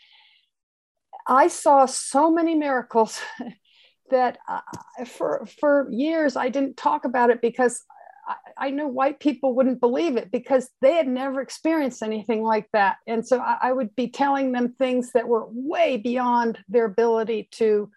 [1.27, 3.21] I saw so many miracles
[4.11, 4.61] that uh,
[5.07, 7.83] for, for years I didn't talk about it because
[8.29, 12.69] I, I knew white people wouldn't believe it because they had never experienced anything like
[12.73, 12.99] that.
[13.07, 17.49] And so I, I would be telling them things that were way beyond their ability
[17.53, 17.91] to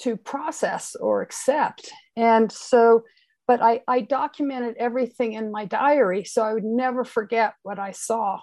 [0.00, 1.90] to process or accept.
[2.16, 3.04] And so
[3.46, 7.92] but I, I documented everything in my diary so I would never forget what I
[7.92, 8.40] saw.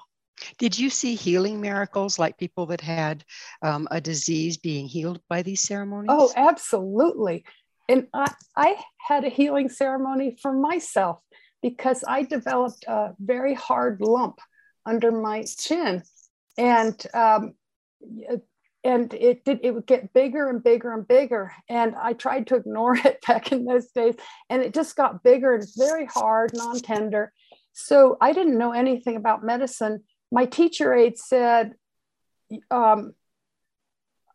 [0.58, 3.24] Did you see healing miracles like people that had
[3.62, 6.10] um, a disease being healed by these ceremonies?
[6.12, 7.46] Oh, absolutely.
[7.88, 11.20] And I, I had a healing ceremony for myself
[11.62, 14.40] because I developed a very hard lump
[14.86, 16.04] under my chin.
[16.58, 17.54] And um,
[18.84, 21.54] and it did it would get bigger and bigger and bigger.
[21.70, 24.16] And i tried to ignore it back in those days
[24.50, 27.32] and it just got bigger and very hard non-tender.
[27.74, 30.04] So i didn't know anything about medicine.
[30.32, 31.74] My teacher aide said
[32.70, 33.14] um,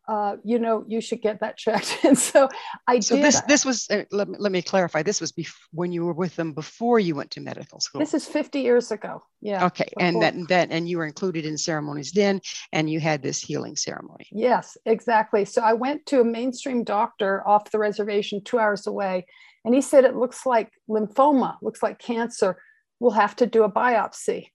[0.08, 1.98] uh, you know, you should get that checked.
[2.04, 2.48] and so
[2.86, 3.24] I so did.
[3.26, 5.02] this this was uh, let, let me clarify.
[5.02, 7.98] This was bef- when you were with them before you went to medical school.
[7.98, 9.22] This is 50 years ago.
[9.42, 9.66] Yeah.
[9.66, 10.08] Okay, before.
[10.08, 12.40] and that that and you were included in ceremonies then,
[12.72, 14.26] and you had this healing ceremony.
[14.32, 15.44] Yes, exactly.
[15.44, 19.26] So I went to a mainstream doctor off the reservation, two hours away,
[19.64, 22.56] and he said it looks like lymphoma, looks like cancer.
[22.98, 24.46] We'll have to do a biopsy.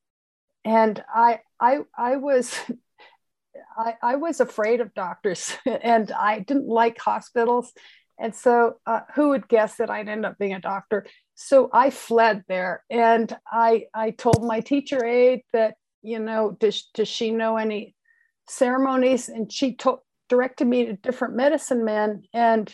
[0.66, 2.56] And I I I was
[3.78, 7.72] I, I was afraid of doctors and I didn't like hospitals.
[8.20, 11.06] And so, uh, who would guess that I'd end up being a doctor?
[11.36, 16.90] So I fled there and I, I told my teacher aide that, you know, does,
[16.94, 17.96] does she know any
[18.48, 19.30] ceremonies?
[19.30, 20.00] And she told,
[20.30, 22.24] directed me to different medicine men.
[22.34, 22.74] And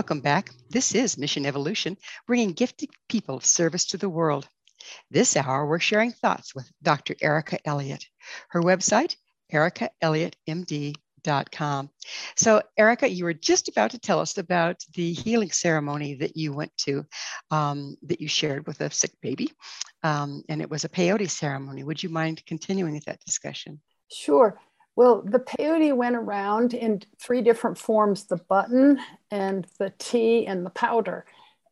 [0.00, 0.48] Welcome back.
[0.70, 4.48] This is Mission Evolution, bringing gifted people of service to the world.
[5.10, 7.16] This hour, we're sharing thoughts with Dr.
[7.20, 8.06] Erica Elliott.
[8.48, 9.16] Her website,
[9.52, 11.90] ericaelliottmd.com.
[12.34, 16.54] So, Erica, you were just about to tell us about the healing ceremony that you
[16.54, 17.04] went to,
[17.50, 19.52] um, that you shared with a sick baby,
[20.02, 21.84] um, and it was a peyote ceremony.
[21.84, 23.82] Would you mind continuing with that discussion?
[24.10, 24.58] Sure.
[24.96, 30.66] Well, the peyote went around in three different forms the button and the tea and
[30.66, 31.24] the powder.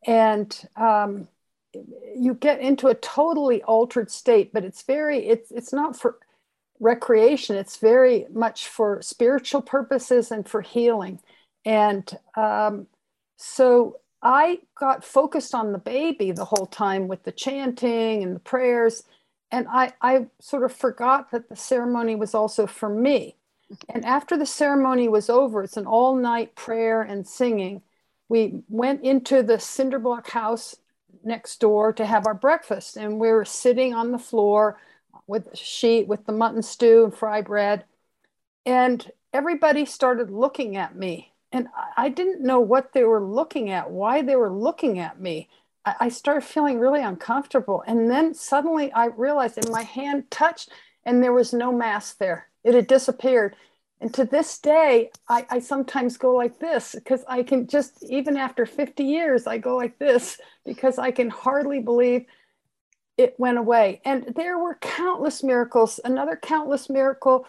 [0.07, 1.27] And um,
[2.15, 6.17] you get into a totally altered state, but it's very, it's, it's not for
[6.79, 11.19] recreation, it's very much for spiritual purposes and for healing.
[11.65, 12.87] And um,
[13.37, 18.39] so I got focused on the baby the whole time with the chanting and the
[18.39, 19.03] prayers
[19.51, 23.35] and I, I sort of forgot that the ceremony was also for me.
[23.89, 27.81] And after the ceremony was over, it's an all night prayer and singing.
[28.27, 30.75] We went into the cinder block house
[31.23, 34.79] next door to have our breakfast, and we were sitting on the floor
[35.27, 37.85] with a sheet with the mutton stew and fry bread.
[38.65, 41.33] And everybody started looking at me.
[41.51, 45.49] And I didn't know what they were looking at, why they were looking at me.
[45.85, 47.83] I started feeling really uncomfortable.
[47.87, 50.69] And then suddenly I realized and my hand touched
[51.05, 52.49] and there was no mass there.
[52.63, 53.55] It had disappeared.
[54.01, 58.37] And to this day, I, I sometimes go like this because I can just, even
[58.37, 62.25] after 50 years, I go like this because I can hardly believe
[63.17, 64.01] it went away.
[64.05, 65.99] And there were countless miracles.
[66.05, 67.45] Another countless miracle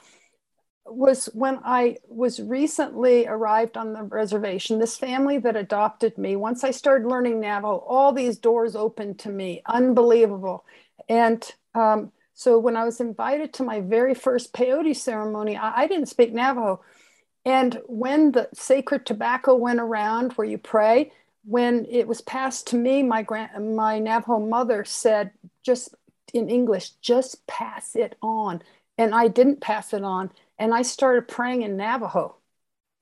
[0.86, 6.64] was when I was recently arrived on the reservation, this family that adopted me, once
[6.64, 10.64] I started learning Navajo, all these doors opened to me, unbelievable.
[11.08, 15.86] And um, so when I was invited to my very first peyote ceremony, I, I
[15.86, 16.82] didn't speak Navajo.
[17.44, 21.12] And when the sacred tobacco went around where you pray,
[21.44, 25.30] when it was passed to me, my grand, my Navajo mother said,
[25.62, 25.94] just
[26.34, 28.62] in English, just pass it on.
[28.98, 30.30] And I didn't pass it on
[30.60, 32.36] and I started praying in Navajo.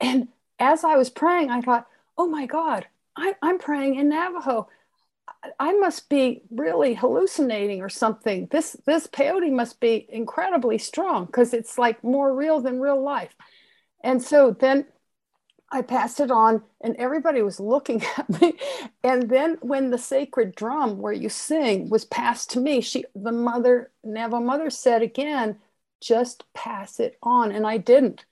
[0.00, 0.28] And
[0.60, 2.86] as I was praying, I thought, oh my God,
[3.16, 4.68] I, am praying in Navajo.
[5.58, 8.46] I must be really hallucinating or something.
[8.50, 13.34] This this peyote must be incredibly strong because it's like more real than real life.
[14.02, 14.86] And so then
[15.70, 18.54] I passed it on, and everybody was looking at me.
[19.02, 23.32] And then when the sacred drum where you sing was passed to me, she the
[23.32, 25.58] mother Navajo mother said again,
[26.00, 27.52] just pass it on.
[27.52, 28.24] And I didn't.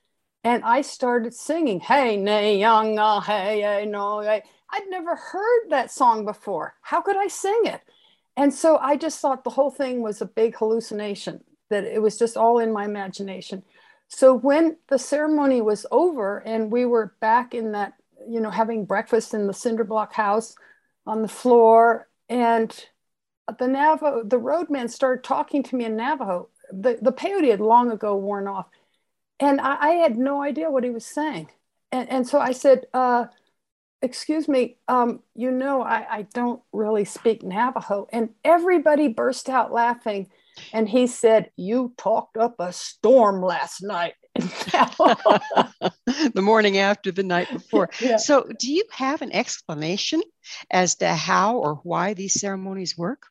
[0.44, 4.42] And I started singing, Hey, nay, young, uh, hey, hey, no, hey.
[4.70, 6.74] I'd never heard that song before.
[6.82, 7.80] How could I sing it?
[8.36, 12.18] And so I just thought the whole thing was a big hallucination, that it was
[12.18, 13.62] just all in my imagination.
[14.08, 17.94] So when the ceremony was over and we were back in that,
[18.28, 20.54] you know, having breakfast in the cinder block house
[21.06, 22.86] on the floor, and
[23.58, 27.90] the Navajo, the roadman started talking to me in Navajo the, the peyote had long
[27.90, 28.66] ago worn off.
[29.38, 31.50] And I, I had no idea what he was saying.
[31.92, 33.26] And, and so I said, uh,
[34.02, 38.08] excuse me, um, you know, I, I don't really speak Navajo.
[38.12, 40.28] And everybody burst out laughing.
[40.72, 44.14] And he said, You talked up a storm last night.
[44.36, 47.90] the morning after the night before.
[48.00, 48.16] Yeah.
[48.16, 50.22] So, do you have an explanation
[50.70, 53.26] as to how or why these ceremonies work?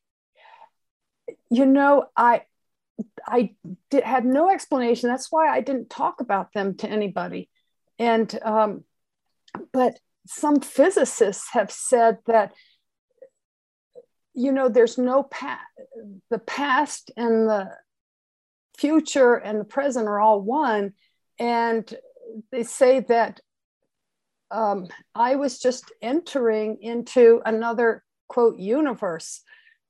[1.50, 2.44] You know, I
[3.26, 3.55] I
[3.89, 5.09] did, had no explanation.
[5.09, 7.49] That's why I didn't talk about them to anybody.
[7.97, 8.84] And, um,
[9.71, 12.53] but some physicists have said that,
[14.34, 15.61] you know, there's no past,
[16.30, 17.69] the past and the
[18.78, 20.93] future and the present are all one.
[21.39, 21.91] And
[22.51, 23.39] they say that
[24.51, 29.41] um, I was just entering into another quote universe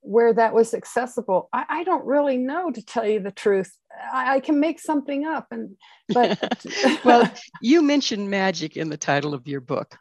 [0.06, 1.50] where that was accessible.
[1.52, 3.76] I, I, don't really know to tell you the truth.
[4.14, 5.76] I, I can make something up and
[6.10, 6.38] but
[7.06, 7.32] well,
[7.62, 9.98] you mentioned magic in the title of your book.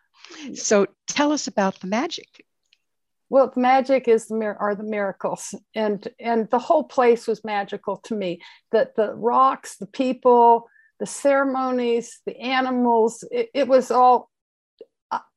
[0.55, 2.45] So tell us about the magic.
[3.31, 7.97] Well, the magic is the are the miracles, and and the whole place was magical
[8.05, 8.41] to me.
[8.73, 10.69] That the rocks, the people,
[11.01, 14.31] the ceremonies, the animals, it, it was all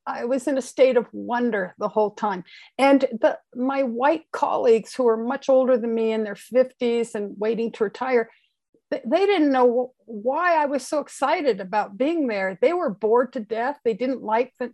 [0.07, 2.45] I was in a state of wonder the whole time.
[2.77, 7.35] And the, my white colleagues who were much older than me in their 50s and
[7.37, 8.29] waiting to retire,
[8.89, 12.57] they, they didn't know why I was so excited about being there.
[12.61, 13.77] They were bored to death.
[13.83, 14.71] They didn't like the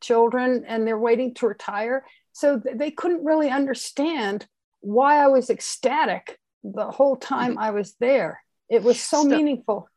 [0.00, 2.04] children and they're waiting to retire.
[2.32, 4.46] So they couldn't really understand
[4.80, 7.60] why I was ecstatic the whole time mm-hmm.
[7.60, 8.42] I was there.
[8.68, 9.88] It was so, so meaningful.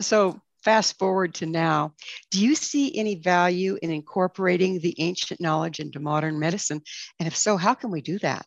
[0.00, 1.94] So fast forward to now.
[2.30, 6.82] Do you see any value in incorporating the ancient knowledge into modern medicine?
[7.18, 8.46] And if so, how can we do that?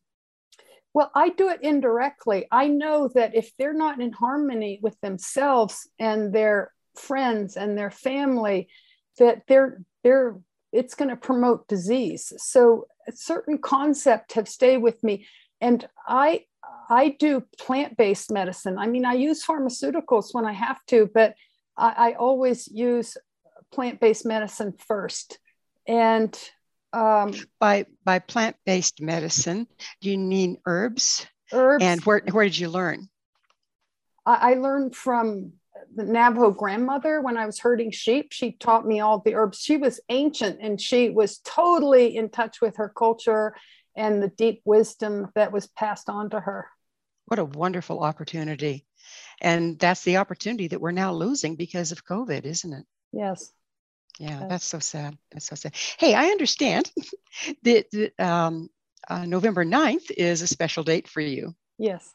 [0.93, 2.45] Well, I do it indirectly.
[2.51, 7.89] I know that if they're not in harmony with themselves and their friends and their
[7.89, 8.69] family,
[9.17, 10.39] that they're they're
[10.71, 12.33] it's going to promote disease.
[12.37, 15.27] So certain concepts have stayed with me.
[15.61, 16.45] And I
[16.89, 18.77] I do plant-based medicine.
[18.77, 21.33] I mean, I use pharmaceuticals when I have to, but
[21.77, 23.17] I, I always use
[23.71, 25.39] plant-based medicine first.
[25.87, 26.37] And
[26.93, 29.67] um, by by plant-based medicine,
[30.01, 31.25] do you mean herbs?
[31.51, 31.83] Herbs.
[31.83, 33.09] And where where did you learn?
[34.25, 35.53] I, I learned from
[35.95, 38.31] the Navajo grandmother when I was herding sheep.
[38.31, 39.59] She taught me all the herbs.
[39.59, 43.55] She was ancient and she was totally in touch with her culture
[43.95, 46.67] and the deep wisdom that was passed on to her.
[47.25, 48.85] What a wonderful opportunity.
[49.41, 52.85] And that's the opportunity that we're now losing because of COVID, isn't it?
[53.11, 53.51] Yes.
[54.19, 54.49] Yeah, yes.
[54.49, 55.17] that's so sad.
[55.31, 55.75] That's so sad.
[55.97, 56.91] Hey, I understand
[57.63, 58.69] that, that um,
[59.09, 61.55] uh, November 9th is a special date for you.
[61.77, 62.09] Yes.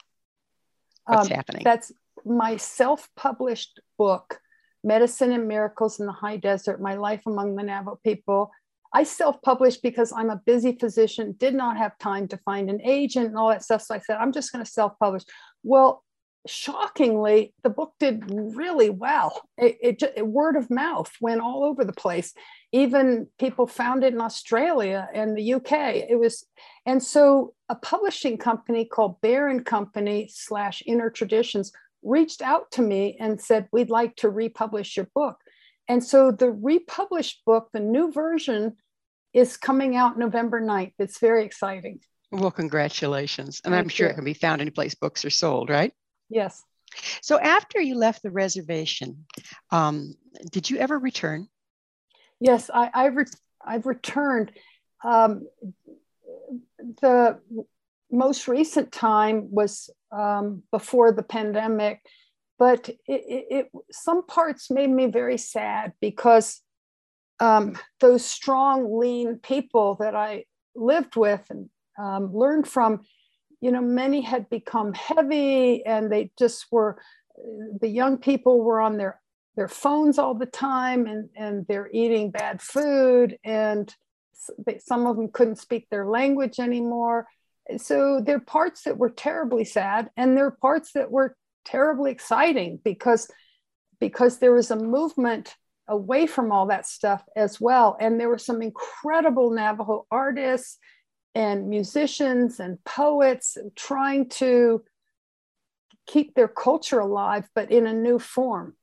[1.06, 1.62] What's um, happening?
[1.64, 1.92] That's
[2.24, 4.40] my self published book,
[4.84, 8.50] Medicine and Miracles in the High Desert My Life Among the Navajo People.
[8.92, 12.80] I self published because I'm a busy physician, did not have time to find an
[12.82, 13.82] agent and all that stuff.
[13.82, 15.24] So I said, I'm just going to self publish.
[15.62, 16.04] Well,
[16.48, 19.42] shockingly, the book did really well.
[19.56, 22.32] It, it, it, word of mouth went all over the place.
[22.72, 25.72] Even people found it in Australia and the UK.
[26.08, 26.46] It was,
[26.86, 31.72] and so a publishing company called Bear and Company slash Inner Traditions
[32.02, 35.38] reached out to me and said, We'd like to republish your book.
[35.88, 38.76] And so the republished book, the new version,
[39.32, 40.92] is coming out November 9th.
[40.98, 42.00] It's very exciting.
[42.30, 43.60] Well, congratulations.
[43.64, 44.12] And Thank I'm sure you.
[44.12, 45.92] it can be found any place books are sold, right?
[46.28, 46.64] Yes.
[47.20, 49.26] So after you left the reservation,
[49.70, 50.14] um,
[50.50, 51.48] did you ever return?
[52.40, 53.24] Yes, I, I re-
[53.64, 54.52] I've returned.
[55.04, 55.46] Um,
[57.00, 57.40] the
[58.10, 62.00] most recent time was um, before the pandemic,
[62.58, 66.60] but it, it, it, some parts made me very sad because
[67.40, 71.68] um, those strong, lean people that I lived with and
[71.98, 73.02] um, learned from,
[73.60, 77.00] you know, many had become heavy and they just were,
[77.80, 79.20] the young people were on their
[79.58, 83.92] their phones all the time and, and they're eating bad food and
[84.64, 87.26] they, some of them couldn't speak their language anymore.
[87.76, 92.12] So there are parts that were terribly sad and there are parts that were terribly
[92.12, 93.28] exciting because
[93.98, 95.56] because there was a movement
[95.88, 97.96] away from all that stuff as well.
[97.98, 100.78] And there were some incredible navajo artists
[101.38, 104.82] and musicians and poets trying to
[106.06, 108.74] keep their culture alive but in a new form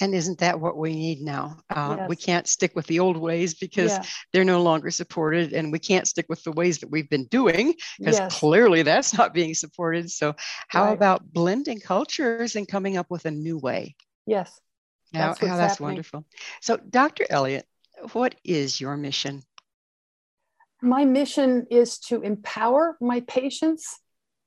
[0.00, 1.58] and isn't that what we need now?
[1.68, 2.08] Uh, yes.
[2.08, 4.04] We can't stick with the old ways because yeah.
[4.32, 7.74] they're no longer supported, and we can't stick with the ways that we've been doing
[7.98, 8.38] because yes.
[8.38, 10.10] clearly that's not being supported.
[10.10, 10.36] So,
[10.68, 10.92] how right.
[10.92, 13.96] about blending cultures and coming up with a new way?
[14.24, 14.60] Yes.
[15.12, 16.24] That's, how, how that's wonderful.
[16.60, 17.26] So, Dr.
[17.28, 17.66] Elliott,
[18.12, 19.42] what is your mission?
[20.80, 24.00] My mission is to empower my patients,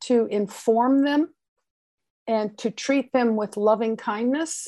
[0.06, 1.34] to inform them,
[2.28, 4.68] and to treat them with loving kindness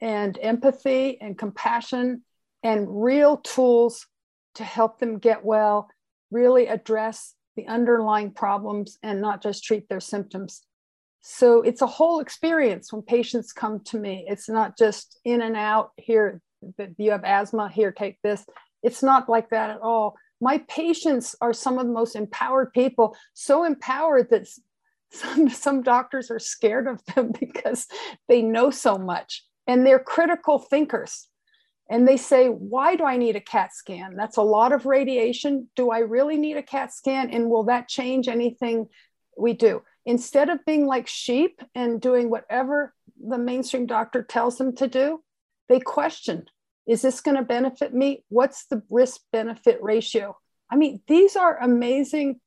[0.00, 2.22] and empathy and compassion
[2.62, 4.06] and real tools
[4.56, 5.88] to help them get well,
[6.30, 10.62] really address the underlying problems and not just treat their symptoms.
[11.20, 14.26] So it's a whole experience when patients come to me.
[14.28, 16.40] It's not just in and out here,
[16.98, 18.44] you have asthma, here, take this.
[18.82, 20.16] It's not like that at all.
[20.44, 24.46] My patients are some of the most empowered people, so empowered that
[25.10, 27.86] some, some doctors are scared of them because
[28.28, 31.28] they know so much and they're critical thinkers.
[31.88, 34.16] And they say, Why do I need a CAT scan?
[34.16, 35.70] That's a lot of radiation.
[35.76, 37.30] Do I really need a CAT scan?
[37.30, 38.88] And will that change anything
[39.38, 39.82] we do?
[40.04, 45.22] Instead of being like sheep and doing whatever the mainstream doctor tells them to do,
[45.70, 46.44] they question
[46.86, 48.24] Is this going to benefit me?
[48.28, 50.36] What's the risk benefit ratio?
[50.70, 52.40] I mean, these are amazing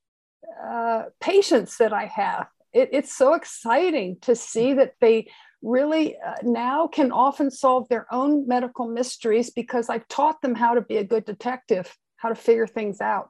[0.64, 2.48] uh, patients that I have.
[2.74, 5.32] It, it's so exciting to see that they
[5.62, 10.76] really uh, now can often solve their own medical mysteries because I've taught them how
[10.76, 13.30] to be a good detective, how to figure things out.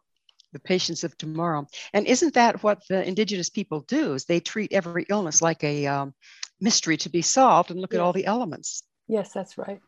[0.53, 1.67] The patients of tomorrow.
[1.93, 4.13] And isn't that what the indigenous people do?
[4.13, 6.13] Is they treat every illness like a um,
[6.59, 7.99] mystery to be solved and look yes.
[7.99, 8.83] at all the elements.
[9.07, 9.79] Yes, that's right.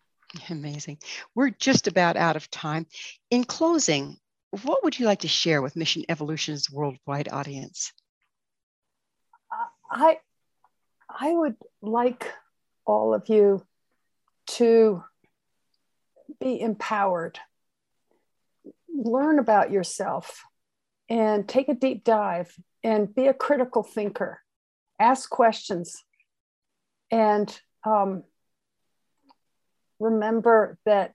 [0.49, 0.99] Amazing.
[1.36, 2.86] We're just about out of time.
[3.32, 4.17] In closing,
[4.63, 7.93] what would you like to share with Mission Evolution's worldwide audience?
[9.51, 10.19] Uh, I
[11.09, 12.32] I would like
[12.86, 13.65] all of you
[14.47, 15.03] to
[16.39, 17.39] be empowered,
[18.88, 20.43] learn about yourself,
[21.09, 24.41] and take a deep dive and be a critical thinker,
[24.99, 26.03] ask questions,
[27.11, 28.23] and um,
[30.00, 31.14] remember that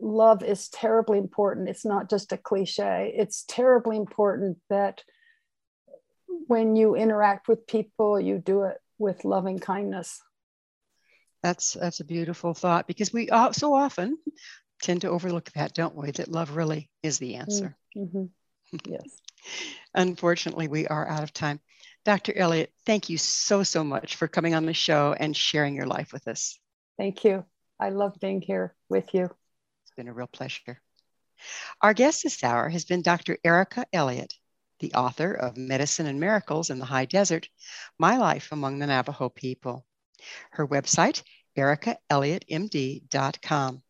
[0.00, 1.68] love is terribly important.
[1.68, 5.02] It's not just a cliche, it's terribly important that
[6.46, 10.20] when you interact with people, you do it with loving kindness.
[11.42, 14.16] That's that's a beautiful thought because we uh, so often
[14.80, 16.10] tend to overlook that, don't we?
[16.12, 17.76] That love really is the answer.
[17.96, 18.24] Mm-hmm.
[18.86, 19.04] Yes.
[19.94, 21.60] Unfortunately, we are out of time.
[22.06, 22.32] Dr.
[22.34, 26.10] Elliott, thank you so, so much for coming on the show and sharing your life
[26.10, 26.58] with us.
[26.96, 27.44] Thank you.
[27.78, 29.24] I love being here with you.
[29.24, 30.80] It's been a real pleasure.
[31.80, 33.38] Our guest this hour has been Dr.
[33.42, 34.34] Erica Elliott,
[34.78, 37.48] the author of Medicine and Miracles in the High Desert
[37.98, 39.84] My Life Among the Navajo People.
[40.52, 41.22] Her website,
[41.56, 43.82] ericaelliottmd.com.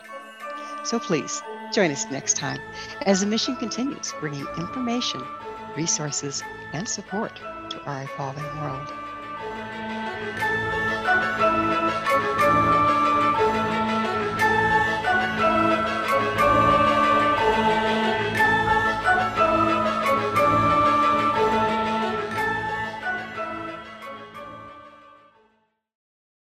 [0.84, 1.42] So please
[1.72, 2.60] join us next time
[3.06, 5.22] as the mission continues, bringing information,
[5.76, 6.42] resources,
[6.72, 7.36] and support
[7.70, 8.92] to our evolving world.